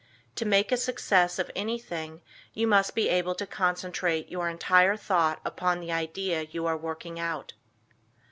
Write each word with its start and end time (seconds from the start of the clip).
To 0.37 0.45
make 0.47 0.71
a 0.71 0.77
success 0.77 1.37
of 1.37 1.51
anything 1.55 2.23
you 2.55 2.65
must 2.65 2.95
be 2.95 3.07
able 3.07 3.35
to 3.35 3.45
concentrate 3.45 4.29
your 4.31 4.49
entire 4.49 4.97
thought 4.97 5.39
upon 5.45 5.79
the 5.79 5.91
idea 5.91 6.41
you 6.41 6.65
are 6.65 6.75
working 6.75 7.19
out. 7.19 7.53